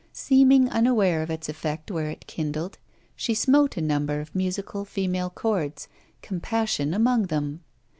[0.13, 2.79] Seeming unaware of its effect where it kindled,
[3.15, 5.87] she smote a number of musical female chords,
[6.23, 7.61] compassion among them.